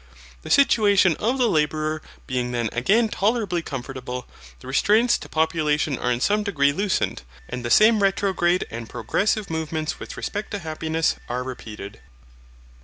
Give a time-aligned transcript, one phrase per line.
[0.41, 4.25] The situation of the labourer being then again tolerably comfortable,
[4.59, 9.51] the restraints to population are in some degree loosened, and the same retrograde and progressive
[9.51, 11.99] movements with respect to happiness are repeated.